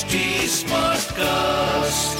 HD 0.00 0.18
Smartcast. 0.50 2.18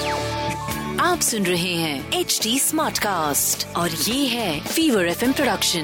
आप 1.00 1.21
सुन 1.21 1.46
रहे 1.46 1.75
हैं 1.75 2.21
एच 2.21 2.41
डी 2.42 2.58
स्मार्ट 2.58 2.99
कास्ट 2.99 3.76
और 3.76 3.91
ये 3.91 4.26
है 4.26 4.60
फीवर 4.60 5.07
एफ़ 5.07 5.25
प्रोडक्शन 5.25 5.82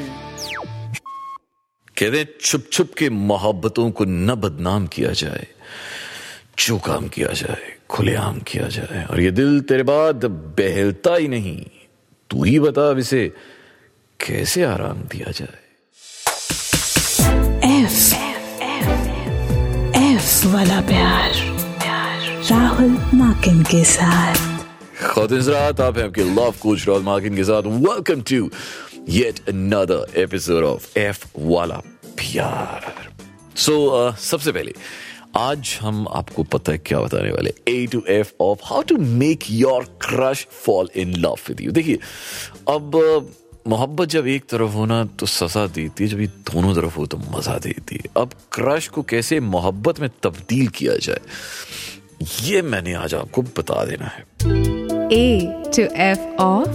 कहते 1.98 2.36
छुप 2.40 2.64
छुप 2.72 2.94
के 2.98 3.10
मोहब्बतों 3.10 3.90
को 3.90 4.04
न 4.04 4.34
बदनाम 4.34 4.86
किया 4.86 5.10
जाए 5.10 5.46
जो 6.58 6.78
काम 6.78 7.08
किया 7.08 7.28
जाए 7.28 7.72
खुलेआम 7.90 8.40
किया 8.40 8.68
जाए। 8.68 9.04
और 9.04 9.20
ये 9.20 9.30
दिल 9.30 9.60
तेरे 9.60 9.82
बाद 9.82 10.24
बहलता 10.60 11.14
ही 11.14 11.28
नहीं 11.28 11.66
तू 12.30 12.44
ही 12.44 12.60
बता 12.60 12.90
अब 12.90 12.98
इसे 12.98 13.32
कैसे 14.20 14.62
आराम 14.64 14.98
दिया 15.02 15.30
जाए। 15.30 15.58
एफ़ 17.82 18.14
एफ़ 18.62 18.98
एफ़ 19.98 20.46
वाला 20.46 20.80
प्यार। 20.80 21.35
राहुल 22.50 22.90
माकिन 23.14 23.62
के 23.62 23.84
साथ। 23.84 24.34
खुदरात 25.10 25.80
आप 25.80 25.98
हैं 25.98 26.04
आपके 26.04 26.24
लव 26.24 26.54
कोच 26.60 26.88
राहुल 26.88 27.02
मार्किन 27.02 27.36
के 27.36 27.44
साथ 27.44 27.62
welcome 27.62 28.20
to 28.20 28.50
yet 29.08 29.48
another 29.48 30.06
episode 30.16 30.64
of 30.64 30.98
F 30.98 31.26
वाला 31.38 31.74
प्यार 32.06 33.08
सो 33.56 33.72
so, 33.72 34.12
uh, 34.12 34.20
सबसे 34.20 34.52
पहले 34.52 34.74
आज 35.36 35.78
हम 35.80 36.08
आपको 36.08 36.42
पता 36.42 36.72
है 36.72 36.78
क्या 36.78 37.00
बताने 37.00 37.30
वाले 37.30 37.54
A 37.68 37.86
to 37.86 38.02
F 38.08 38.32
of 38.40 38.58
how 38.64 38.82
to 38.82 38.96
make 38.96 39.40
your 39.50 39.84
crush 39.84 40.46
fall 40.50 40.90
in 40.96 41.16
love 41.16 41.36
with 41.48 41.60
you 41.60 41.70
देखिए 41.70 41.98
अब 42.68 42.92
uh, 42.96 43.46
मोहब्बत 43.68 44.08
जब 44.08 44.26
एक 44.26 44.42
तरफ़ 44.42 44.70
होना 44.70 45.04
तो 45.04 45.26
सजा 45.26 45.66
देती 45.66 46.04
है 46.04 46.10
जब 46.10 46.20
ये 46.20 46.26
दोनों 46.26 46.74
तरफ़ 46.74 46.96
हो 46.96 47.06
तो 47.06 47.18
मज़ा 47.18 47.58
देती 47.58 47.96
है। 47.96 48.22
अब 48.22 48.30
क्रश 48.52 48.88
को 48.88 49.02
कैसे 49.02 49.40
मोहब्बत 49.40 50.00
में 50.00 50.10
तब्दील 50.22 50.68
किया 50.68 50.96
जाए? 50.96 51.20
ये 52.22 52.60
मैंने 52.62 52.92
आज 52.94 53.14
आपको 53.14 53.42
बता 53.42 53.84
देना 53.84 54.06
है। 54.06 54.24
A 55.08 55.26
to 55.68 55.82
F 56.04 56.22
of? 56.40 56.68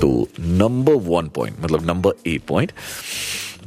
तो 0.00 0.28
नंबर 0.40 0.92
वन 0.92 1.28
पॉइंट 1.28 1.56
मतलब 1.60 1.86
number 1.86 2.12
A 2.26 2.38
point 2.38 2.72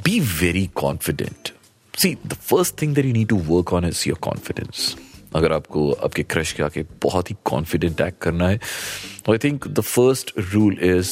be 0.04 0.20
very 0.20 0.66
confident 0.74 1.52
see 1.98 2.16
the 2.26 2.32
first 2.32 2.82
thing 2.82 2.94
that 2.94 3.06
you 3.06 3.12
need 3.12 3.28
to 3.28 3.36
work 3.36 3.72
on 3.72 3.84
is 3.84 4.04
your 4.06 4.18
confidence 4.18 4.96
अगर 5.34 5.52
आपको 5.52 5.92
आपके 5.92 6.22
क्रश 6.22 6.52
के 6.52 6.62
आके 6.62 6.82
बहुत 7.02 7.30
ही 7.30 7.36
कॉन्फिडेंट 7.44 8.00
एक्ट 8.00 8.22
करना 8.22 8.48
है 8.48 8.60
I 9.30 9.38
think 9.38 9.68
the 9.68 9.80
first 9.80 10.32
rule 10.38 10.78
is 10.82 11.10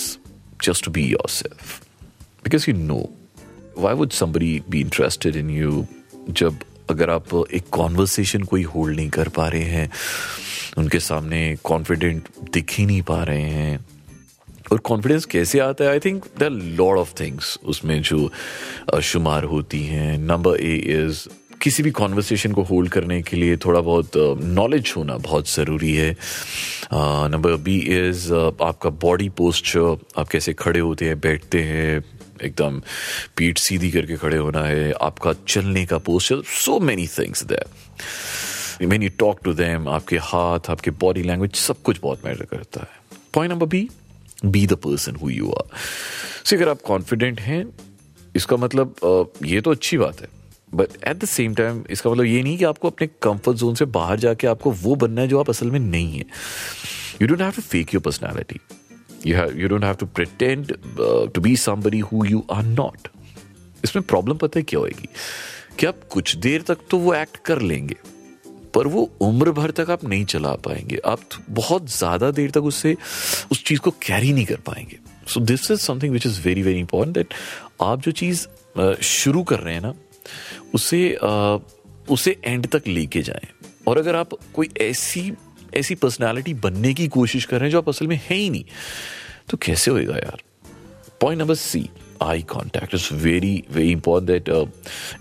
just 0.64 0.84
to 0.84 0.90
be 0.90 1.06
yourself 1.30 1.80
because 2.44 2.70
you 2.70 2.76
know 2.76 3.08
why 3.78 3.94
would 3.94 4.10
somebody 4.12 4.60
be 4.70 4.80
interested 4.80 5.36
in 5.36 5.50
you 5.50 5.86
जब 6.30 6.58
अगर 6.90 7.10
आप 7.10 7.34
एक 7.54 7.68
कॉन्वर्सेशन 7.72 8.42
कोई 8.42 8.62
होल्ड 8.62 8.96
नहीं 8.96 9.10
कर 9.10 9.28
पा 9.28 9.48
रहे 9.48 9.62
हैं 9.62 9.90
उनके 10.78 11.00
सामने 11.00 11.56
कॉन्फिडेंट 11.64 12.28
दिख 12.52 12.72
ही 12.78 12.86
नहीं 12.86 13.02
पा 13.02 13.22
रहे 13.24 13.42
हैं 13.42 13.78
और 14.72 14.78
कॉन्फिडेंस 14.78 15.24
कैसे 15.24 15.58
आता 15.58 15.84
है? 15.84 15.90
I 15.90 15.98
think 15.98 16.24
the 16.38 16.42
lot 16.78 16.98
of 16.98 17.12
things 17.20 17.58
उसमें 17.64 18.00
जो 18.02 18.30
शुमार 19.02 19.44
होती 19.44 19.82
हैं। 19.84 20.18
नंबर 20.18 20.60
ए 20.60 20.74
इज़ 20.76 21.26
किसी 21.62 21.82
भी 21.82 21.90
कॉन्वर्सेशन 21.90 22.52
को 22.52 22.62
होल्ड 22.62 22.90
करने 22.90 23.22
के 23.22 23.36
लिए 23.36 23.56
थोड़ा 23.56 23.80
बहुत 23.80 24.10
नॉलेज 24.40 24.90
uh, 24.90 24.96
होना 24.96 25.16
बहुत 25.16 25.50
ज़रूरी 25.50 25.94
है। 25.94 26.16
नंबर 27.30 27.56
बी 27.56 27.78
इज़ 27.78 28.32
आपका 28.62 28.90
बॉडी 28.90 29.28
पोस्चर 29.28 29.96
आप 30.18 30.28
कैसे 30.28 30.52
खड़े 30.52 30.80
होते 30.80 31.04
हैं 31.04 31.18
बैठते 31.20 31.62
हैं 31.62 32.04
एकदम 32.42 32.80
पीठ 33.36 33.58
सीधी 33.58 33.90
करके 33.90 34.16
खड़े 34.16 34.36
होना 34.36 34.62
है, 34.64 34.92
आपका 34.92 35.32
चलने 35.48 35.84
का 35.86 35.98
posture 35.98 36.42
so 36.58 36.78
many 36.80 37.06
things 37.18 37.44
that 37.44 37.66
when 38.80 39.02
you 39.02 39.10
talk 39.20 39.38
to 39.44 39.52
them, 39.58 39.88
आपके 39.88 40.16
हाथ, 40.22 40.70
आपके 40.70 40.90
बॉडी 41.00 41.22
लैंग्वेज 41.22 41.54
सब 41.56 41.82
कुछ 41.82 42.00
बहुत 42.02 42.24
मैटर 42.24 42.44
करता 42.44 42.80
है. 42.80 42.88
Point 43.34 43.52
number 43.52 43.66
B 43.66 43.88
be 44.44 44.66
the 44.66 44.74
person 44.84 45.16
who 45.16 45.30
you 45.30 45.50
are 45.52 45.76
so 46.44 46.56
अगर 46.56 46.68
आप 46.68 46.82
कॉन्फिडेंट 46.86 47.40
हैं, 47.40 47.64
इसका 48.36 48.56
मतलब 48.56 49.32
ये 49.44 49.60
तो 49.60 49.70
अच्छी 49.70 49.98
बात 49.98 50.20
है. 50.20 50.28
But 50.74 50.88
at 51.08 51.16
the 51.16 51.24
same 51.24 51.54
time 51.54 51.84
इसका 51.90 52.10
मतलब 52.10 52.24
ये 52.24 52.42
नहीं 52.42 52.56
कि 52.58 52.64
आपको 52.64 52.90
अपने 52.90 53.06
कंफर्ट 53.22 53.56
जोन 53.56 53.74
से 53.74 53.84
बाहर 53.98 54.18
जाके 54.20 54.46
आपको 54.46 54.70
वो 54.72 54.94
बनना 54.96 55.20
है 55.20 55.28
जो 55.28 55.40
आप 55.40 55.50
असल 55.50 55.70
में 55.70 55.80
नहीं 55.80 56.18
है. 56.18 56.24
You 57.22 57.28
don't 57.28 57.40
have 57.40 57.52
to 57.52 57.62
fake 57.62 57.94
your 57.94 58.02
personality 58.02 58.60
have 59.24 59.56
you 59.60 59.68
don't 59.68 59.84
have 59.84 59.98
to 59.98 60.06
pretend 60.18 60.72
uh, 60.72 61.26
to 61.28 61.40
be 61.40 61.54
somebody 61.56 62.00
who 62.10 62.24
you 62.26 62.42
are 62.56 62.66
not. 62.74 63.08
इसमें 63.84 64.04
प्रॉब्लम 64.06 64.36
पता 64.36 64.58
है 64.58 64.62
क्या 64.62 64.80
होगी 64.80 65.08
कि 65.78 65.86
आप 65.86 66.00
कुछ 66.10 66.36
देर 66.36 66.62
तक 66.68 66.78
तो 66.90 66.98
वो 66.98 67.14
एक्ट 67.14 67.36
कर 67.46 67.60
लेंगे 67.62 67.96
पर 68.74 68.86
वो 68.86 69.02
उम्र 69.22 69.50
भर 69.52 69.70
तक 69.70 69.90
आप 69.90 70.04
नहीं 70.04 70.24
चला 70.24 70.52
पाएँगे। 70.64 70.98
आप 71.06 71.20
बहुत 71.50 71.90
ज़्यादा 71.90 72.30
देर 72.30 72.50
तक 72.50 72.64
उससे 72.70 72.96
उस 73.52 73.62
चीज़ 73.64 73.80
को 73.80 73.90
कैरी 74.02 74.32
नहीं 74.32 74.46
कर 74.46 74.60
पाएँगे। 74.66 74.98
So 75.28 75.40
this 75.40 75.70
is 75.70 75.80
something 75.80 76.12
which 76.12 76.26
is 76.26 76.40
very 76.42 76.62
very 76.62 76.78
important 76.78 77.14
that 77.16 77.34
आप 77.82 78.02
जो 78.02 78.12
चीज़ 78.12 78.46
शुरू 79.02 79.42
कर 79.42 79.60
रहे 79.60 79.74
हैं 79.74 79.82
ना 79.82 79.94
उसे 80.74 81.00
अ, 81.22 81.58
उसे 82.10 82.36
एंड 82.44 82.66
तक 82.66 82.86
लेके 82.88 83.22
जाएँ। 83.22 83.48
और 83.88 83.98
अगर 83.98 84.16
आप 84.16 84.34
कोई 84.54 84.68
ऐसी 84.80 85.32
ऐसी 85.74 85.94
पर्सनालिटी 85.94 86.54
बनने 86.54 86.94
की 86.94 87.08
कोशिश 87.08 87.44
कर 87.44 87.56
रहे 87.56 87.64
हैं 87.64 87.70
जो 87.70 87.78
आप 87.78 87.88
असल 87.88 88.06
में 88.06 88.20
है 88.30 88.36
ही 88.36 88.50
नहीं। 88.50 88.64
तो 89.50 89.56
कैसे 89.56 89.90
होएगा 89.90 90.16
यार? 90.16 90.42
Point 91.20 91.40
number 91.40 91.54
C 91.54 91.90
eye 92.22 92.42
contact 92.42 92.94
is 92.94 93.14
very 93.14 93.64
very 93.70 93.90
important 93.92 94.48
that 94.48 94.72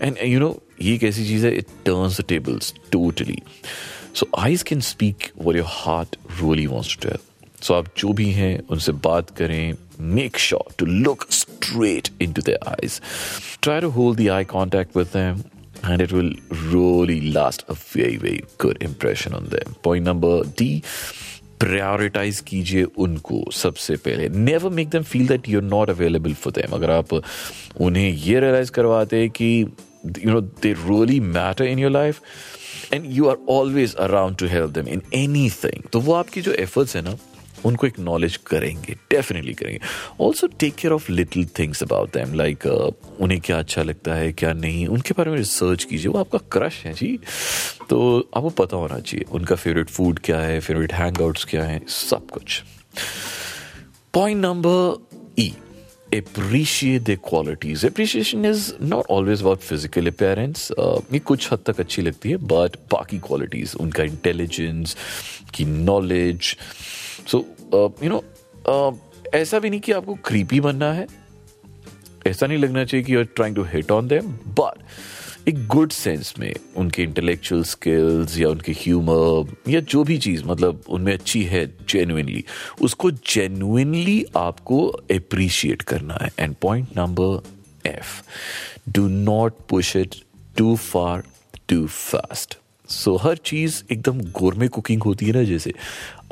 and 0.02 0.16
you 0.22 0.40
know 0.40 0.62
ये 0.82 0.94
एक 0.94 1.04
ऐसी 1.04 1.26
चीज़ 1.26 1.46
है 1.46 1.56
it 1.56 1.66
turns 1.84 2.20
the 2.20 2.24
tables 2.24 2.74
totally 2.92 3.38
so 4.14 4.28
eyes 4.38 4.62
can 4.62 4.80
speak 4.80 5.16
what 5.38 5.56
your 5.56 5.66
heart 5.68 6.16
really 6.30 6.66
wants 6.66 6.96
to 6.96 7.08
tell 7.08 7.18
so 7.62 7.74
आप 7.74 7.86
जो 7.98 8.12
भी 8.12 8.30
हैं, 8.30 8.62
उनसे 8.70 8.92
बात 8.92 9.30
करें 9.30 9.74
make 10.00 10.38
sure 10.38 10.74
to 10.78 10.86
look 10.86 11.26
straight 11.30 12.08
into 12.32 12.42
the 12.42 12.58
eyes 12.68 13.00
try 13.62 13.80
to 13.80 13.88
hold 13.88 14.20
the 14.20 14.28
eye 14.28 14.44
contact 14.44 14.96
with 14.96 15.06
and 15.82 16.00
it 16.00 16.12
will 16.12 16.32
really 16.72 17.20
last 17.32 17.64
a 17.68 17.74
very 17.74 18.16
very 18.16 18.44
good 18.58 18.82
impression 18.82 19.34
on 19.34 19.44
them. 19.46 19.74
Point 19.82 20.04
number 20.04 20.34
d 20.62 20.82
prioritize 21.60 22.38
कीजिए 22.46 22.82
उनको 23.04 23.42
सबसे 23.52 23.96
पहले 24.04 24.28
never 24.28 24.70
make 24.70 24.88
them 24.88 25.02
feel 25.02 25.26
that 25.28 25.48
you 25.48 25.58
are 25.60 25.64
not 25.64 25.90
available 25.90 26.34
for 26.42 26.52
them 26.52 26.74
अगर 26.76 26.90
आप 26.90 27.14
उन्हें 27.14 28.10
ये 28.10 28.40
realize 28.40 28.70
करवाते 28.72 29.28
कि 29.36 29.48
you 30.18 30.30
know 30.30 30.40
they 30.40 30.72
really 30.72 31.18
matter 31.20 31.64
in 31.64 31.78
your 31.78 31.90
life 31.90 32.20
and 32.92 33.06
you 33.16 33.26
are 33.28 33.36
always 33.50 33.94
around 34.06 34.36
to 34.36 34.46
help 34.48 34.70
them 34.78 34.88
in 34.88 35.02
anything 35.64 35.88
तो 35.92 36.00
वो 36.00 36.14
आपकी 36.14 36.42
जो 36.42 36.52
एफर्ट्स 36.66 36.96
है 36.96 37.02
ना 37.02 37.16
उनको 37.64 37.86
एक्नॉलेज 37.86 38.36
करेंगे 38.36 38.94
डेफिनेटली 39.10 39.54
करेंगे। 39.54 39.80
Also 40.20 40.46
take 40.46 40.74
care 40.74 40.92
of 40.92 41.12
little 41.12 41.46
things 41.58 41.82
about 41.82 42.12
them 42.12 42.34
like 42.34 42.66
उन्हें 43.20 43.40
क्या 43.40 43.58
अच्छा 43.58 43.82
लगता 43.82 44.14
है, 44.14 44.32
क्या 44.32 44.52
नहीं, 44.52 44.86
उनके 44.86 45.14
बारे 45.18 45.30
में 45.30 45.38
रिसर्च 45.38 45.84
कीजिए। 45.84 46.12
वो 46.12 46.18
आपका 46.18 46.38
क्रश 46.38 46.82
है, 46.84 46.92
जी। 46.92 47.18
तो 47.90 48.28
आपको 48.36 48.50
पता 48.50 48.76
होना 48.76 48.98
चाहिए, 48.98 49.24
उनका 49.30 49.54
फेवरेट 49.54 49.90
फ़ूड 49.90 50.18
क्या 50.18 50.40
है 50.40 50.60
फेवरेट 50.60 50.92
हैंग 50.92 51.34
क्या 51.50 51.64
है, 51.64 51.80
सब 51.88 52.30
कुछ। 52.30 52.62
Point 54.14 54.44
number 54.44 55.06
E 55.38 55.52
appreciate 56.12 57.04
their 57.04 57.16
qualities. 57.16 57.84
Appreciation 57.84 58.44
is 58.44 58.74
not 58.80 59.06
always 59.08 59.40
about 59.40 59.62
physical 59.62 60.06
appearance. 60.06 60.70
Uh, 60.78 61.00
ये 61.12 61.18
कुछ 61.18 61.52
हद 61.52 61.58
तक 61.66 61.80
अच्छी 61.80 62.02
लगती 62.02 62.30
है 62.30 62.36
बट 62.36 62.76
बाकी 62.92 63.18
क्वालिटीज 63.18 63.74
उनका 63.80 64.02
इंटेलिजेंस 64.02 64.96
की 65.54 65.64
नॉलेज 65.64 66.56
सो 67.26 67.44
यू 68.02 68.10
नो 68.10 68.24
ऐसा 69.34 69.58
भी 69.58 69.70
नहीं 69.70 69.80
कि 69.80 69.92
आपको 69.92 70.14
क्रीपी 70.14 70.60
बनना 70.60 70.92
है। 70.92 71.06
ऐसा 72.26 72.46
नहीं 72.46 72.58
लगना 72.58 72.84
चाहिए 72.84 73.04
कि 73.04 73.14
you 73.14 73.18
are 73.18 73.24
trying 73.24 73.56
to 73.56 73.62
hit 73.62 73.90
on 73.90 74.08
them 74.08 74.32
but 74.60 74.82
एक 75.48 75.66
गुड 75.66 75.92
सेंस 75.92 76.34
में 76.38 76.52
उनके 76.76 77.02
इंटेलेक्चुअल 77.02 77.62
स्किल्स 77.64 78.38
या 78.38 78.48
उनके 78.48 78.72
ह्यूमर 78.72 79.54
या 79.68 79.80
जो 79.80 80.02
भी 80.04 80.18
चीज़ 80.18 80.44
मतलब 80.44 80.82
उनमें 80.88 81.12
अच्छी 81.12 81.42
है 81.42 81.64
जेन्युइनली 81.90 82.44
उसको 82.80 83.10
जेन्युइनली 83.10 84.24
आपको 84.36 84.86
अप्रिशिएट 84.86 85.82
करना 85.82 86.18
है। 86.22 86.30
And 86.38 86.54
point 86.62 86.88
number 86.96 87.88
F 87.88 88.22
do 88.90 89.08
not 89.08 89.54
push 89.68 89.96
it 89.96 90.14
too 90.56 90.76
far 90.76 91.22
too 91.68 91.86
fast 91.86 92.58
so 92.88 93.16
हर 93.16 93.36
चीज़ 93.36 93.82
एकदम 93.92 94.20
गोरमे 94.20 94.68
कुकिंग 94.68 95.02
होती 95.02 95.26
है 95.26 95.32
ना, 95.32 95.42
जैसे 95.42 95.72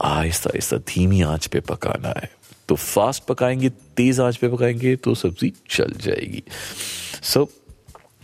आहिस्ता 0.04 0.50
आहिस्ता 0.50 0.76
धीमी 0.88 1.20
आँच 1.22 1.46
पे 1.46 1.60
पकाना 1.60 2.08
है। 2.08 2.30
तो 2.68 2.74
फास्ट 2.74 3.24
पकाएँगे, 3.24 3.68
तेज 3.68 4.20
आँच 4.20 4.36
पे 4.36 4.48
पकाएँगे 4.48 4.96
तो 4.96 5.14
सब्ज़ी 5.14 5.52
चल 5.70 5.92
जाएगी। 6.00 6.42
सो 7.22 7.48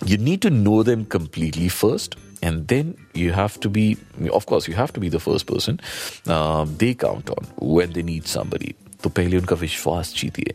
you 0.06 0.18
need 0.18 0.42
to 0.42 0.50
know 0.50 0.84
them 0.84 1.06
completely 1.06 1.70
first 1.70 2.16
and 2.42 2.68
then 2.68 2.96
you 3.14 3.32
have 3.32 3.60
to 3.60 3.70
be 3.70 3.98
of 4.32 4.46
course 4.46 4.68
you 4.68 4.76
have 4.76 4.94
to 4.94 5.00
be 5.00 5.10
the 5.10 5.20
first 5.20 5.48
person 5.48 5.80
um, 6.28 6.76
they 6.78 6.94
count 6.94 7.30
on 7.30 7.48
when 7.78 7.94
they 7.94 8.04
need 8.04 8.28
somebody 8.28 8.76
तो 9.04 9.10
पहले 9.10 9.38
उनका 9.38 9.56
विश्वास 9.56 10.14
जीतिए 10.18 10.54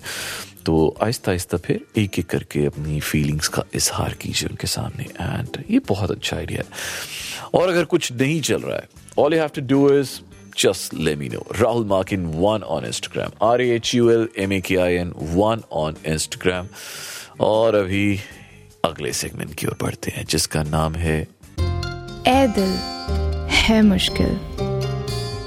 तो 0.66 0.72
आहिस्ता 1.02 1.30
आहिस्ता 1.30 1.56
फिर 1.66 1.84
एक 1.98 2.18
एक 2.18 2.26
करके 2.30 2.64
अपनी 2.66 2.98
फीलिंग्स 3.00 3.48
का 3.56 3.62
इजहार 3.74 4.14
कीजिए 4.22 4.48
उनके 4.48 4.66
सामने 4.66 5.04
एंड 5.04 5.62
ये 5.70 5.78
बहुत 5.88 6.10
अच्छा 6.10 6.36
आइडिया 6.36 6.62
है 6.62 7.50
और 7.54 7.68
अगर 7.68 7.84
कुछ 7.94 8.10
नहीं 8.12 8.40
चल 8.48 8.62
रहा 8.62 8.76
है 8.76 8.88
all 9.18 9.34
you 9.34 9.40
have 9.40 9.50
to 9.54 9.62
do 9.74 9.88
is 9.98 10.20
just 10.54 10.92
let 10.92 11.18
me 11.18 11.28
know. 11.28 11.42
Rahul 11.58 11.86
Markin 11.86 12.24
one 12.38 12.62
on 12.62 12.84
Instagram. 12.84 13.32
R 13.40 13.58
A 13.60 13.70
H 13.70 13.94
U 13.94 14.10
L 14.14 14.26
M 14.36 14.52
A 14.52 14.60
K 14.60 14.76
I 14.86 14.96
N 14.96 15.12
one 15.34 15.62
on 15.82 15.94
Instagram. 16.14 16.66
और 17.40 17.74
अभी 17.74 18.18
अगले 18.85 19.13
सेगमेंट 19.13 19.53
की 19.53 19.67
ओर 19.67 19.77
बढ़ते 19.81 20.11
हैं 20.11 20.25
जिसका 20.25 20.63
नाम 20.63 20.95
है 20.95 21.27
ए 22.27 22.47
दिल 22.47 22.77
है 23.49 23.81
मुश्किल। 23.81 24.39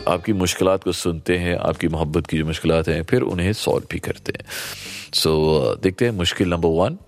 आपकी 0.09 0.33
मुश्किल 0.33 0.77
को 0.77 0.93
सुनते 0.93 1.39
हैं 1.39 1.57
आपकी 1.57 1.89
मोहब्बत 1.89 2.27
की 2.27 2.39
जो 2.39 2.47
मुश्किल 2.47 2.73
हैं 2.73 3.03
फिर 3.03 3.23
उन्हें 3.23 3.53
सॉल्व 3.53 3.85
भी 3.91 3.99
करते 3.99 4.33
हैं। 4.37 4.45
सो 5.15 5.31
so, 5.75 5.83
देखते 5.83 6.05
हैं 6.05 6.13
मुश्किल 6.13 6.49
number 6.49 6.69
one 6.69 6.99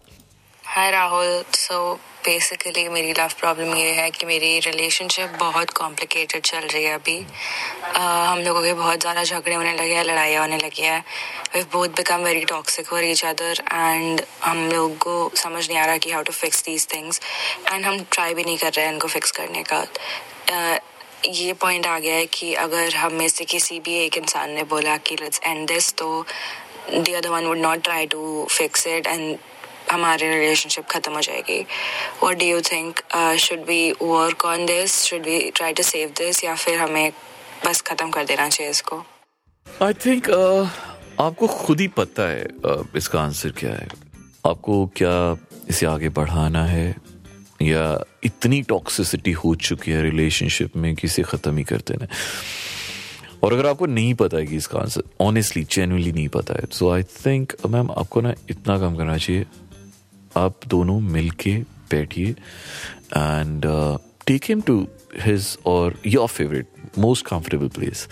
hi 0.66 0.90
Rahul 0.90 1.44
so 1.52 2.00
basically 2.24 2.88
मेरी 2.88 3.12
लव 3.12 3.30
प्रॉब्लम 3.38 3.74
ये 3.76 3.90
है 3.92 4.10
कि 4.10 4.26
मेरी 4.26 4.58
रिलेशनशिप 4.60 5.30
बहुत 5.38 5.70
कॉम्प्लिकेटेड 5.78 6.42
चल 6.42 6.66
रही 6.66 6.82
है 6.84 6.94
अभी। 6.94 7.18
uh, 7.18 7.98
हम 7.98 8.38
लोगों 8.38 8.62
के 8.62 8.72
बहुत 8.74 9.00
ज़्यादा 9.00 9.24
झगड़े 9.24 9.54
होने 9.54 9.72
लगे 9.72 9.94
हैं 9.94 10.04
लड़ाइयाँ 10.04 10.42
होने 10.42 10.58
लगी 10.58 10.82
है। 10.82 10.98
We 11.54 11.62
both 11.72 11.88
become 11.96 12.24
very 12.24 12.44
toxic 12.52 12.86
for 12.86 13.04
each 13.04 13.24
other 13.24 13.62
and 13.72 14.22
हम 14.44 14.68
लोग 14.68 14.96
को 14.98 15.30
समझ 15.36 15.68
नहीं 15.68 15.78
आ 15.78 15.84
रहा 15.86 15.96
कि 15.96 16.10
how 16.12 16.22
to 16.22 16.32
fix 16.32 16.62
these 16.64 16.86
things 16.94 17.20
and 17.72 17.84
हम 17.84 18.00
ट्राई 18.12 18.34
भी 18.34 18.44
नहीं 18.44 18.58
कर 18.58 18.72
रहे 18.72 18.86
हैं 18.86 18.92
इनको 18.92 19.08
फिक्स 19.08 19.30
करने 19.40 19.62
का। 19.72 19.82
uh, 19.82 20.78
ये 21.26 21.52
पॉइंट 21.54 21.86
आ 21.86 21.98
गया 21.98 22.14
है 22.14 22.26
कि 22.26 22.54
अगर 22.60 22.94
हम 22.96 23.12
में 23.14 23.28
से 23.28 23.44
किसी 23.50 23.80
भी 23.80 23.98
एक 24.04 24.16
इंसान 24.18 24.50
ने 24.50 24.62
बोला 24.70 24.96
कि 24.98 25.16
लेट्स 25.20 25.40
एंड 25.44 25.66
दिस 25.68 25.94
तो 25.94 26.24
the 26.90 27.08
other 27.08 27.28
one 27.28 27.44
would 27.46 27.58
not 27.58 27.82
try 27.84 28.06
to 28.06 28.46
fix 28.50 28.86
it 28.86 29.06
and 29.06 29.36
हमारी 29.92 30.28
रिलेशनशिप 30.28 30.86
खत्म 30.90 31.12
हो 31.12 31.20
जाएगी। 31.20 31.60
What 32.24 32.38
do 32.38 32.46
you 32.46 32.60
think 32.70 33.00
should 33.40 33.60
we 33.68 33.80
work 34.02 34.44
on 34.44 34.66
this 34.66 35.02
should 35.04 35.26
we 35.26 35.38
try 35.50 35.72
to 35.72 35.82
save 35.82 36.08
this 36.18 36.44
या 36.44 36.54
फिर 36.54 36.78
हमें 36.78 37.12
बस 37.66 37.80
खत्म 37.80 38.10
कर 38.10 38.24
देना 38.24 38.48
चाहिए 38.48 38.70
इसको? 38.70 39.04
आई 39.82 39.92
थिंक 40.06 40.30
uh, 40.30 40.66
आपको 41.20 41.46
खुद 41.46 41.80
ही 41.80 41.88
पता 41.96 42.28
है 42.30 42.46
uh, 42.66 42.96
इसका 42.96 43.20
आंसर 43.20 43.50
क्या 43.58 43.70
है। 43.70 43.88
आपको 44.46 44.86
क्या 44.96 45.16
इसे 45.68 45.86
आगे 45.86 46.08
बढ़ाना 46.08 46.64
है? 46.66 46.94
या 47.62 47.82
इतनी 48.24 48.60
टॉक्सिसिटी 48.62 49.32
हो 49.32 49.54
चुकी 49.64 49.90
है 49.90 50.02
रिलेशनशिप 50.02 50.76
में 50.76 50.94
कि 50.94 51.06
इसे 51.06 51.22
ख़त्म 51.22 51.56
ही 51.56 51.64
कर 51.64 51.82
देना 51.88 52.06
और 53.42 53.52
अगर 53.52 53.66
आपको 53.66 53.86
नहीं 53.86 54.14
पता 54.14 54.36
है 54.38 54.46
कि 54.46 54.56
इसका 54.56 54.78
आंसर 54.78 55.02
ऑनेस्टली 55.20 55.62
जेनुअनली 55.70 56.12
नहीं 56.12 56.28
पता 56.28 56.54
है 56.54 56.66
सो 56.72 56.90
आई 56.90 57.02
थिंक 57.02 57.52
मैम 57.66 57.90
आपको 57.90 58.20
ना 58.20 58.32
इतना 58.50 58.78
काम 58.78 58.96
करना 58.96 59.16
चाहिए 59.18 59.46
आप 60.36 60.66
दोनों 60.68 60.98
मिल 61.00 61.30
के 61.40 61.56
बैठिए 61.90 62.30
and 63.16 63.66
take 64.26 64.44
him 64.48 64.60
to 64.60 64.76
his 65.20 65.56
और 65.66 65.98
your 66.06 66.28
favourite 66.28 66.98
most 66.98 67.26
comfortable 67.26 67.68
place 67.68 68.08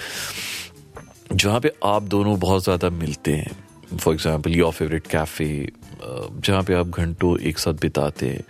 जहाँ 1.33 1.61
पे 1.61 1.73
आप 1.85 2.03
दोनों 2.03 2.39
बहुत 2.41 2.65
ज़्यादा 2.65 2.91
मिलते 2.91 3.33
हैं. 3.33 3.51
For 3.97 4.15
example 4.15 4.53
your 4.53 4.73
favourite 4.73 5.07
cafe 5.07 5.69
जहाँ 6.03 6.63
पे 6.63 6.75
आप 6.75 6.89
घंटों 6.89 7.39
एक 7.41 7.59
साथ 7.59 7.75
बिताते 7.81 8.29
हैं, 8.29 8.43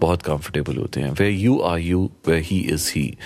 बहुत 0.00 0.22
कंफर्टेबल 0.22 0.76
होते 0.76 1.00
हैं. 1.00 1.10
Where 1.10 1.28
you 1.30 1.58
are 1.60 1.78
you 1.78 2.10
where 2.28 2.38
he 2.40 2.58
is 2.72 2.90
he 2.94 3.16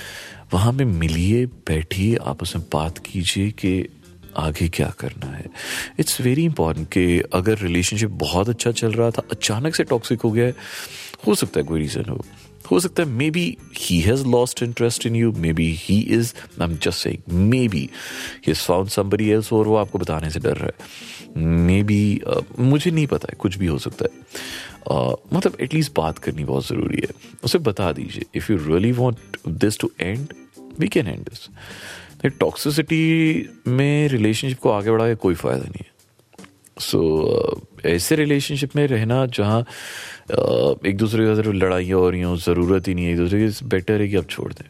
वहाँ 0.53 0.73
पे 0.73 0.85
मिलिए, 0.85 1.45
बैठिए, 1.47 2.17
आपस 2.17 2.53
में 2.57 2.65
बात 2.73 2.99
कीजिए 2.99 3.51
कि 3.51 3.89
आगे 4.37 4.69
क्या 4.69 4.93
करना 4.99 5.27
है? 5.27 5.47
इट्स 5.99 6.21
वेरी 6.21 6.45
इंपॉर्टेंट 6.45 6.89
कि 6.89 7.21
अगर 7.35 7.59
रिलेशनशिप 7.59 8.11
बहुत 8.11 8.49
अच्छा 8.49 8.73
चल 8.73 8.93
रहा 8.93 9.11
था 9.11 9.23
अचानक 9.31 9.75
से 9.75 9.85
टॉक्सिक 9.85 10.21
हो 10.21 10.31
गया 10.31 10.47
है 10.47 10.55
हो 11.27 11.35
सकता 11.35 11.61
है 11.61 11.67
कोई 11.67 11.81
रीज़न 11.81 12.05
हो। 12.11 12.25
हो 12.71 12.81
सकता 12.81 13.03
है 13.03 13.09
maybe 13.31 13.57
he 13.77 14.01
has 14.01 14.25
lost 14.25 14.63
interest 14.63 15.07
in 15.07 15.17
you 15.17 15.33
maybe 15.53 15.75
he 15.79 16.01
is 16.01 16.35
I 16.63 16.69
am 16.69 16.77
just 16.77 16.99
saying 16.99 17.33
maybe 17.69 17.91
he 18.47 18.53
found 18.53 18.89
somebody 18.89 19.29
else 19.31 19.53
और 19.53 19.69
वो 19.69 19.77
आपको 19.77 19.99
बताने 19.99 20.31
से 20.31 20.41
डर 20.41 20.57
रहा 20.57 20.67
है। 20.67 20.73
मे 21.43 21.83
बी 21.83 22.21
uh, 22.31 22.45
मुझे 22.59 22.91
नहीं 22.91 23.07
पता 23.07 23.29
है 23.31 23.37
कुछ 23.39 23.57
भी 23.57 23.67
हो 23.67 23.79
सकता 23.79 24.05
है। 24.05 24.11
uh, 24.93 25.17
मतलब 25.33 25.57
एटलीस्ट 25.61 25.93
बात 25.97 26.19
करनी 26.19 26.45
बहुत 26.45 26.67
ज़रूरी 26.67 26.97
है। 26.97 27.09
उसे 27.45 27.59
बता 27.59 27.93
दीजिए 27.93 28.25
if 28.35 28.53
you 28.53 28.59
really 28.59 28.93
want 28.93 29.19
this 29.49 29.79
to 29.79 29.91
end 30.01 30.33
we 30.79 30.89
can 30.89 31.07
end 31.07 31.19
this 31.19 31.49
toxicity 32.29 33.49
में 33.69 34.09
रिलेशनशिप 34.09 34.59
को 34.59 34.71
आगे 34.71 34.91
बढ़ा 34.91 35.07
के 35.09 35.15
कोई 35.15 35.35
फ़ायदा 35.35 35.65
नहीं 35.65 35.85
है। 35.85 35.89
सो 36.81 36.99
so, 36.99 37.87
ऐसे 37.87 38.17
रिलेशनशिप 38.17 38.77
में 38.77 38.87
रहना 38.87 39.25
जहाँ 39.27 39.61
एक 40.87 40.97
दूसरे 40.97 41.27
के 41.27 41.35
तरफ़ 41.37 41.55
लड़ाइयाँ 41.55 41.99
हो 41.99 42.11
रही 42.11 42.21
हों 42.23 42.37
ज़रूरत 42.37 42.89
ही 42.89 42.95
नहीं 42.95 43.05
है 43.05 43.13
एक 43.13 43.19
दूसरे 43.19 43.49
की 43.49 43.65
बेटर 43.69 44.01
है 44.01 44.09
कि 44.09 44.17
आप 44.17 44.29
छोड़ 44.31 44.53
दें। 44.53 44.65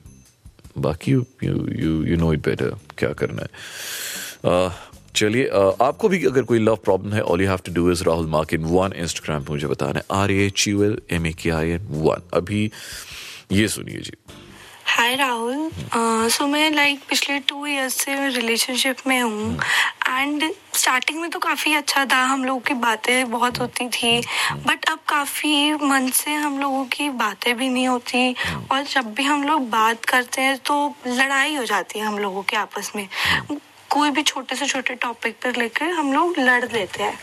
बाकी 0.79 1.13
you 1.13 1.25
you 1.43 2.03
you 2.05 2.17
know 2.17 2.33
it 2.33 2.45
better 2.47 2.75
क्या 2.99 3.13
करना 3.23 3.43
है। 3.43 4.71
चलिए 5.17 5.47
आपको 5.83 6.09
भी 6.09 6.25
अगर 6.27 6.43
कोई 6.43 6.59
लव 6.59 6.77
प्रॉब्लम 6.85 7.13
है 7.13 7.23
all 7.23 7.43
you 7.43 7.49
have 7.49 7.59
to 7.67 7.73
do 7.75 7.91
is 7.93 8.05
Rahul 8.05 8.27
Markin 8.55 8.65
one 8.65 8.93
Instagram 8.97 9.45
पे 9.45 9.53
मुझे 9.53 9.67
बताना 9.67 9.99
है 9.99 10.05
R 10.13 10.31
H 10.31 10.67
U 10.69 10.83
L 10.85 10.99
M 11.11 11.27
A 11.27 11.33
K 11.43 11.51
I 11.51 11.71
N 11.71 11.87
one 11.91 12.29
अभी 12.35 12.71
ये 13.53 13.69
सुनिए 13.69 14.01
जी। 14.01 14.13
हाय 15.11 15.17
राहुल 15.19 16.29
सो 16.31 16.47
मैं 16.47 16.71
लाइक 16.71 17.01
पिछले 17.09 17.39
टू 17.49 17.65
इयर्स 17.67 17.95
से 18.01 18.29
रिलेशनशिप 18.29 18.97
में 19.07 19.21
हूँ 19.21 19.55
एंड 20.09 20.45
स्टार्टिंग 20.75 21.21
में 21.21 21.29
तो 21.31 21.39
काफ़ी 21.39 21.73
अच्छा 21.75 22.05
था, 22.13 22.17
हम 22.25 22.45
लोगों 22.45 22.61
की 22.61 22.75
बातें 22.75 23.31
बहुत 23.31 23.59
होती 23.61 23.89
थी 23.89 24.21
बट 24.67 24.85
अब 24.91 24.99
काफ़ी 25.09 25.73
मन 25.83 26.09
से 26.15 26.35
हम 26.35 26.59
लोगों 26.61 26.85
की 26.93 27.09
बातें 27.25 27.57
भी 27.57 27.69
नहीं 27.69 27.87
होती 27.89 28.35
और 28.73 28.85
जब 28.93 29.13
भी 29.15 29.25
हम 29.25 29.43
लोग 29.49 29.69
बात 29.71 30.05
करते 30.05 30.43
हैं 30.43 30.57
तो 30.59 30.77
लड़ाई 31.07 31.55
हो 31.57 31.65
जाती 31.65 31.99
है 31.99 32.05
हम 32.07 32.19
लोगों 32.19 32.43
के 32.43 32.57
आपस 32.57 32.93
में। 32.97 33.07
कोई 33.91 34.11
भी 34.11 34.23
छोटे 34.23 34.57
से 34.57 34.67
छोटे 34.67 34.95
टॉपिक 34.95 35.35
पर 35.43 35.57
लेकर 35.57 35.91
हम 35.91 36.13
लोग 36.13 36.39
लड़ 36.39 36.65
लेते 36.65 37.03
हैं। 37.03 37.19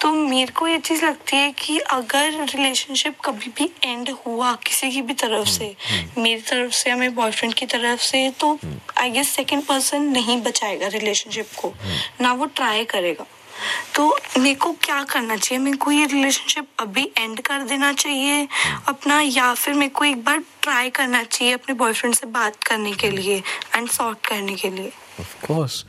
तो 0.00 0.10
मेरे 0.12 0.52
को 0.52 0.66
ये 0.68 0.78
चीज़ 0.78 1.04
लगती 1.04 1.36
है 1.36 1.50
कि 1.52 1.78
अगर 1.78 2.30
रिलेशनशिप 2.44 3.20
कभी 3.24 3.50
भी 3.58 3.70
एंड 3.84 4.10
हुआ 4.26 4.54
किसी 4.66 4.90
की 4.90 5.02
भी 5.02 5.14
तरफ़ 5.14 5.48
से, 5.48 5.74
मेरी 6.18 6.40
तरफ़ 6.40 6.72
से 6.72 6.90
या 6.90 6.96
मेरे 6.96 7.12
बॉयफ्रेंड 7.12 7.54
की 7.54 7.66
तरफ़ 7.66 8.00
से 8.00 8.28
तो 8.40 8.58
आई 8.98 9.10
गेस 9.10 9.28
सेकेंड 9.28 9.62
पर्सन 9.66 10.02
नहीं 10.02 10.40
बचाएगा 10.42 10.86
रिलेशनशिप 10.88 11.48
को, 11.58 11.72
ना 12.20 12.32
वो 12.32 12.46
ट्राई 12.46 12.84
करेगा। 12.84 13.26
तो 13.94 14.08
मेरे 14.38 14.54
को 14.54 14.72
क्या 14.82 15.02
करना 15.04 15.36
चाहिए? 15.36 15.62
मेरे 15.64 15.76
को 15.76 15.90
ये 15.90 16.06
रिलेशनशिप 16.06 16.68
अभी 16.80 17.10
एंड 17.18 17.40
कर 17.40 17.62
देना 17.62 17.92
चाहिए 17.92 18.46
अपना, 18.88 19.20
या 19.20 19.52
फिर 19.54 19.74
मेरे 19.74 19.90
को 19.90 20.04
एक 20.04 20.24
बार 20.24 20.42
ट्राई 20.62 20.90
करना 20.90 21.22
चाहिए 21.24 21.54
अपने 21.54 21.74
बॉयफ्रेंड 21.74 22.14
से 22.14 22.26
बात 22.28 22.62
करने 22.64 22.92
के 22.92 23.10
लिए 23.10 23.42
एंड 23.74 23.88
सॉर्ट 23.90 24.26
करने 24.26 24.54
के 24.54 24.70
लिए? 24.70 24.92
ऑफ़ 25.20 25.46
कोर्स 25.46 25.86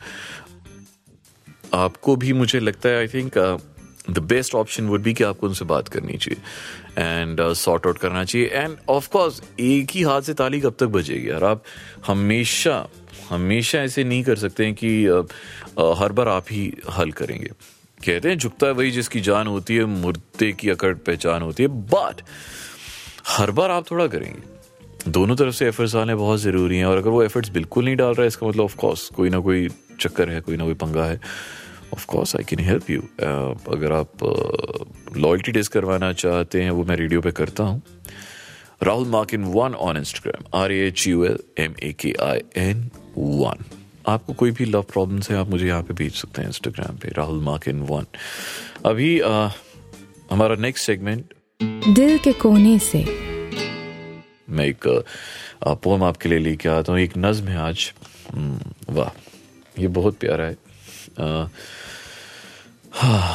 आपको 1.74 2.16
भी 2.16 2.32
मुझे 2.32 2.60
लगता 2.60 2.88
है 2.88 2.98
I 2.98 3.08
think 3.08 3.60
the 4.10 4.18
best 4.18 4.54
option 4.54 4.84
would 4.84 5.02
be 5.02 5.14
कि 5.14 5.24
आपको 5.24 5.46
उनसे 5.46 5.64
बात 5.64 5.88
करनी 5.88 6.18
चाहिए 6.18 6.40
एंड 7.02 7.52
सॉर्ट 7.52 7.86
आउट 7.86 7.98
करना 7.98 8.24
चाहिए 8.24 8.48
एंड 8.48 8.76
ऑफ़ 8.88 9.08
कोर्स 9.08 9.42
एक 9.60 9.90
ही 9.90 10.02
हाथ 10.02 10.22
से 10.22 10.34
ताली 10.34 10.60
कब 10.60 10.76
तक 10.80 10.86
बजेगी 10.86 11.30
यार? 11.30 11.44
आप 11.44 11.64
हमेशा 12.06 12.88
हमेशा 13.30 13.78
ऐसे 13.78 14.04
नहीं 14.04 14.24
कर 14.24 14.36
सकते 14.36 14.64
हैं 14.64 14.74
कि 14.74 15.08
uh, 15.08 15.28
uh, 15.78 15.94
हर 15.98 16.12
बार 16.12 16.28
आप 16.28 16.44
ही 16.50 16.72
हल 16.90 17.12
करेंगे। 17.12 17.48
कहते 18.06 18.28
हैं 18.28 18.38
झुकता 18.38 18.66
है 18.66 18.72
वही 18.72 18.90
जिसकी 18.90 19.20
जान 19.20 19.46
होती 19.46 19.76
है 19.76 19.84
मुर्दे 19.84 20.52
की 20.52 20.70
अकड़ 20.70 20.94
पहचान 20.94 21.42
होती 21.42 21.62
है 21.62 21.68
बट 21.68 22.22
हर 23.28 23.50
बार 23.50 23.70
आप 23.70 23.90
थोड़ा 23.90 24.06
करेंगे। 24.06 24.53
दोनों 25.08 25.34
तरफ़ 25.36 25.54
से 25.54 25.66
एफर्ट्स 25.68 25.94
आने 25.96 26.14
बहुत 26.14 26.40
ज़रूरी 26.40 26.76
हैं 26.78 26.84
और 26.84 26.98
अगर 26.98 27.10
वो 27.10 27.22
एफर्ट्स 27.22 27.48
बिल्कुल 27.50 27.84
नहीं 27.84 27.96
डाल 27.96 28.14
रहा 28.14 28.22
है 28.22 28.26
इसका 28.26 28.46
मतलब 28.46 28.64
ऑफ़ 28.64 28.76
कोर्स 28.76 29.08
कोई 29.16 29.30
ना 29.30 29.38
कोई 29.38 29.68
चक्कर 30.00 30.30
है 30.30 30.40
कोई 30.40 30.56
ना 30.56 30.64
कोई 30.64 30.74
पंगा 30.74 31.04
है। 31.04 31.20
Of 31.94 32.06
course 32.06 32.34
I 32.36 32.44
can 32.44 32.64
help 32.64 32.90
you 32.90 33.00
अगर 33.72 33.92
आप 33.92 34.24
लॉयल्टी 35.16 35.50
uh, 35.50 35.54
टेस्ट 35.54 35.72
करवाना 35.72 36.12
चाहते 36.12 36.62
हैं 36.62 36.70
वो 36.70 36.84
मैं 36.84 36.96
रेडियो 36.96 37.20
पे 37.20 37.32
करता 37.32 37.64
हूँ। 37.64 37.82
Rahul 38.82 39.06
mark 39.08 39.34
in 39.34 39.44
one 39.54 39.74
on 39.74 39.96
Instagram 39.96 40.58
R 40.60 40.72
H 40.72 41.06
U 41.08 41.24
L 41.24 41.38
M 41.58 41.74
A 41.82 41.92
K 42.00 42.12
I 42.22 42.40
N 42.56 42.88
one 43.18 43.64
आपको 44.08 44.32
कोई 44.32 44.50
भी 44.50 44.64
लव 44.64 44.82
प्रॉब्लम 44.92 45.20
है 45.30 45.36
आप 45.36 45.50
मुझे 45.50 45.66
यहाँ 45.66 45.82
पे 45.82 45.94
भेज 45.94 46.14
सकते 46.14 46.42
हैं 46.42 46.48
इंस्टाग्राम 46.48 46.96
पे 46.96 47.12
राहुल 47.16 47.40
मार्क 47.42 47.68
इन 47.68 47.80
वन 47.90 48.06
अभी 48.86 49.18
आ, 49.20 49.48
हमारा 50.30 50.54
नेक्स्ट 50.60 50.86
सेगमेंट 50.86 51.34
दिल 51.94 52.18
के 52.18 52.32
कोने 52.32 52.78
से 52.78 53.04
मैं 54.48 54.66
एक 54.66 54.86
पोम 55.82 56.02
आपके 56.04 56.28
लिए 56.28 56.38
लेके 56.38 56.68
आता 56.68 56.92
हूँ। 56.92 57.00
एक 57.00 57.16
नज्म 57.18 57.48
है 57.48 57.58
आज। 57.58 57.92
हम्म, 58.34 58.58
वाह 58.90 59.10
ये 59.76 59.88
बहुत 59.90 60.18
प्यारा 60.18 60.44
है। 60.44 60.56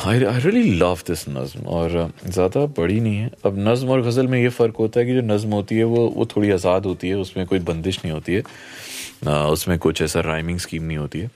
आई 0.07 0.19
रियली 0.19 0.71
लव 0.73 0.99
दिस 1.07 1.27
नज्म 1.29 1.61
और 1.67 2.11
ज़्यादा 2.25 2.65
बड़ी 2.77 2.99
नहीं 2.99 3.15
है। 3.15 3.31
अब 3.45 3.55
नज्म 3.59 3.89
और 3.89 4.01
गज़ल 4.01 4.27
में 4.27 4.39
ये 4.41 4.49
फ़र्क 4.49 4.75
होता 4.79 4.99
है 4.99 5.05
कि 5.05 5.13
जो 5.13 5.21
नज्म 5.23 5.49
होती 5.51 5.77
है 5.77 5.83
वो 5.85 6.07
वो 6.09 6.25
थोड़ी 6.35 6.51
आज़ाद 6.51 6.85
होती 6.85 7.09
है 7.09 7.15
उसमें 7.17 7.45
कोई 7.45 7.59
बंदिश 7.61 7.99
नहीं 8.03 8.13
होती 8.13 8.33
है। 8.33 8.43
उसमें 9.45 9.77
कुछ 9.79 10.01
ऐसा 10.01 10.19
राइमिंग 10.21 10.59
स्कीम 10.59 10.83
नहीं 10.83 10.97
होती 10.97 11.19
है। 11.19 11.29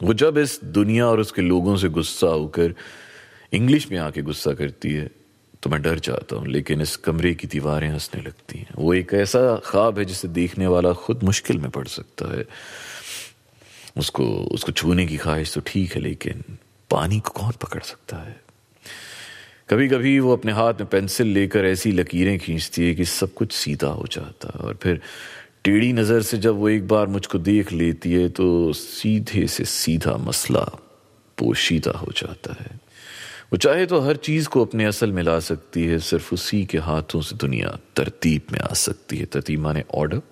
वो 0.00 0.14
जब 0.14 0.38
इस 0.38 0.58
दुनिया 0.64 1.06
और 1.06 1.20
उसके 1.20 1.42
लोगों 1.42 1.76
से 1.76 1.88
गुस्सा 1.88 2.26
होकर 2.26 2.74
इंग्लिश 3.52 3.90
में 3.90 3.98
आके 3.98 4.22
गुस्सा 4.22 4.52
करती 4.54 4.92
है 4.92 5.08
तो 5.64 5.70
मैं 5.70 5.80
डर 5.82 5.98
जाता 5.98 6.36
हूँ, 6.36 6.46
लेकिन 6.48 6.80
इस 6.80 6.96
कमरे 7.00 7.34
की 7.34 7.46
दीवारें 7.46 7.88
हंसने 7.88 8.20
लगती 8.22 8.58
हैं। 8.58 8.74
वो 8.76 8.94
एक 8.94 9.14
ऐसा 9.16 9.40
ख्वाब 9.64 9.98
है 9.98 10.04
जिसे 10.04 10.28
देखने 10.30 10.66
वाला 10.66 10.92
खुद 10.92 11.22
मुश्किल 11.24 11.58
में 11.58 11.70
पड़ 11.70 11.86
सकता 11.88 12.32
है। 12.32 12.44
उसको 13.96 14.24
उसको 14.52 14.72
छूने 14.72 15.06
की 15.06 15.16
ख्वाहिश 15.16 15.54
तो 15.54 15.60
ठीक 15.66 15.94
है, 15.94 16.00
लेकिन 16.02 16.44
पानी 16.90 17.20
को 17.20 17.30
कौन 17.30 17.52
पकड़ 17.62 17.82
सकता 17.82 18.16
है? 18.16 18.36
कभी 19.70 19.88
कभी 19.88 20.18
वो 20.20 20.32
अपने 20.32 20.52
हाथ 20.52 20.80
में 20.80 20.88
पेंसिल 20.88 21.26
लेकर 21.28 21.64
ऐसी 21.64 21.92
लकीरें 21.92 22.38
खींचती 22.38 22.86
है 22.86 22.94
कि 22.94 23.04
सब 23.06 23.34
कुछ 23.34 23.52
सीधा 23.54 23.88
हो 23.88 24.06
जाता 24.10 24.52
है, 24.54 24.60
और 24.60 24.78
फिर 24.82 25.00
टेढ़ी 25.64 25.92
नज़र 25.92 26.22
से 26.22 26.38
जब 26.38 26.58
वो 26.58 26.68
एक 26.68 26.88
बार 26.88 27.06
मुझको 27.08 27.38
देख 27.40 27.72
लेती 27.72 28.12
है 28.12 28.28
तो 28.28 28.72
सीधे 28.74 29.46
से 29.48 29.64
सीधा 29.64 30.16
मसला 30.20 30.68
पोशीदा 31.38 31.98
हो 31.98 32.12
जाता 32.16 32.62
है। 32.62 32.83
वो 33.54 33.58
चाहे 33.58 33.84
तो 33.86 33.98
हर 34.00 34.16
चीज़ 34.16 34.48
को 34.48 34.64
अपने 34.64 34.84
असल 34.84 35.12
में 35.12 35.22
ला 35.22 35.38
सकती 35.38 35.86
है, 35.86 35.98
सिर्फ़ 35.98 36.34
उसी 36.34 36.64
के 36.66 36.78
हाथों 36.78 37.20
से 37.22 37.36
दुनिया 37.36 37.68
तरतीब 37.96 38.42
में 38.52 38.58
आ 38.60 38.72
सकती 38.74 39.18
है। 39.18 39.24
तरतीब 39.24 39.60
माने 39.60 39.84
ऑर्डर 39.94 40.22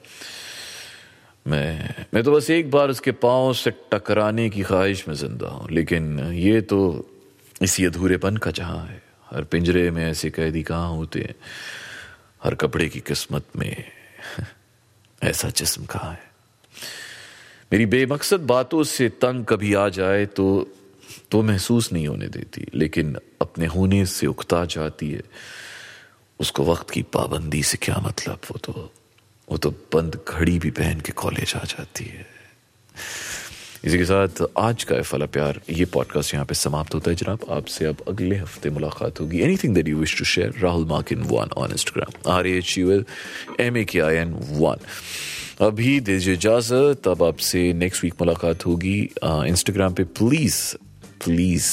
मैं 1.47 2.07
मैं 2.14 2.23
तो 2.23 2.33
बस 2.33 2.50
एक 2.50 2.71
बार 2.71 2.91
उसके 2.91 3.12
पाँव 3.12 3.52
से 3.55 3.71
टकराने 3.71 4.49
की 4.50 4.62
ख्वाहिश 4.62 5.09
में 5.09 5.14
ज़िंदा 5.14 5.49
हूँ, 5.49 5.69
लेकिन 5.71 6.19
ये 6.35 6.61
तो 6.61 6.81
इसी 7.62 7.85
अधूरेपन 7.85 8.37
का 8.37 8.50
जहाँ 8.50 8.87
है। 8.87 9.02
हर 9.31 9.45
पिंजरे 9.45 9.91
में 9.91 10.05
ऐसे 10.11 10.31
कैदी 10.31 10.62
कहाँ 10.62 10.91
होते 10.91 11.21
हैं? 11.21 11.35
हर 12.45 12.55
कपड़े 12.55 12.88
की 12.88 13.00
किस्मत 13.00 13.47
में 13.57 13.85
ऐसा 15.23 15.49
जिस्म 15.49 15.85
कहाँ 15.85 16.12
है? 16.12 16.31
मेरी 17.73 17.87
बेमकसद 17.87 18.41
बातों 18.41 18.85
से 18.85 19.09
तंग 19.09 19.45
कभी 19.45 19.75
आ 19.75 19.88
जाए 19.88 20.26
तो 20.26 20.67
तो 21.31 21.42
महसूस 21.42 21.92
नहीं 21.92 22.07
होने 22.09 22.28
देती, 22.28 22.66
लेकिन 22.75 23.16
अपने 23.40 23.66
होने 23.66 24.04
से 24.07 24.26
उकता 24.26 24.64
जाती 24.66 25.11
है। 25.11 25.23
उसको 26.40 26.64
वक्त 26.64 26.90
की 26.90 27.02
पाबंदी 27.14 27.62
से 27.62 27.78
क्या 27.83 27.97
मतलब? 28.04 28.38
वो 28.50 28.59
तो 28.59 28.90
वो 29.49 29.57
तो 29.59 29.71
बंद 29.95 30.19
घड़ी 30.28 30.59
भी 30.59 30.71
पहन 30.73 31.00
के 31.00 31.12
कॉलेज 31.12 31.52
आ 31.57 31.64
जाती 31.66 32.04
है। 32.04 32.26
इसी 33.85 33.99
के 33.99 34.04
साथ 34.04 34.42
आज 34.59 34.85
का 34.85 35.00
फला 35.02 35.26
प्यार। 35.26 35.61
ये 35.71 35.85
पॉडकास्ट 35.85 36.35
यहाँ 36.35 36.47
पे 36.47 36.54
समाप्त 36.54 36.95
होता 36.95 37.11
है। 37.11 37.16
जनाब, 37.16 37.47
आपसे 37.50 37.85
अब 37.85 38.04
अगले 38.09 38.37
हफ़्ते 38.37 38.71
मुलाकात 38.71 39.21
होगी। 39.21 39.40
Anything 39.42 39.75
that 39.75 39.88
you 39.88 39.97
wish 39.99 40.19
to 40.19 40.25
share 40.25 40.54
Rahul 40.62 40.87
Markin 40.88 41.23
one 41.31 41.50
on 41.57 41.71
Instagram 41.71 42.31
R 42.33 42.47
H 42.47 42.76
U 42.78 42.90
L 42.92 43.04
M 43.61 43.76
A 43.76 43.85
K 43.85 44.00
I 44.00 44.16
N 44.16 44.33
one 44.50 44.87
अभी 45.61 45.99
दीजिए 46.00 46.35
इजाज़त। 46.35 47.09
अब 47.09 47.23
आपसे 47.23 47.73
नेक्स्ट 47.73 48.04
वीक 48.04 48.14
मुलाकात 48.21 48.66
होगी। 48.66 48.99
इंस्टाग्राम 49.25 49.95
पे 49.95 50.04
प्लीज़ 50.04 50.62
प्लीज़ 51.25 51.71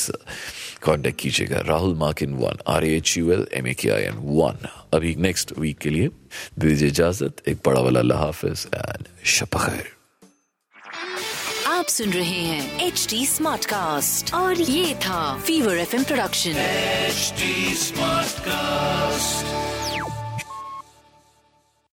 कॉन्टेक्ट 0.86 1.20
कीजिएगा। 1.20 1.60
Rahul 1.68 1.96
Markin 1.98 2.34
one 2.44 2.64
R 2.74 2.86
H 2.86 3.18
U 3.18 3.32
L 3.32 3.46
M 3.54 3.68
A 3.68 3.74
K 3.82 3.90
I 3.90 4.04
N 4.04 4.18
one. 4.24 4.68
अभी 4.94 5.16
नेक्स्ट 5.28 5.58
वीक 5.60 5.78
के 5.78 5.90
लिए 5.90 6.10
दीजिए 6.60 6.88
इजाज़त 6.88 7.48
एक 7.48 7.58
बड़ा 7.66 7.82
वाला 7.82 8.00
अल्लाह 8.00 8.20
हाफिज 8.20 8.68
एंड 8.76 9.08
शपखैर 9.38 9.88
आप 11.68 11.88
सुन 11.88 12.10
रहे 12.14 12.42
हैं 12.42 12.88
एच 12.88 13.08
डी 13.10 13.26
स्मार्ट 13.28 13.66
कास्ट 13.66 14.34
और 14.34 14.62
ये 14.62 14.94
था 15.06 15.22
fever 15.48 15.78
F 15.78 15.96
M 15.96 16.04
production 16.04 16.56
H 16.58 17.34
smart 17.84 18.30
Smartcast. 18.40 19.79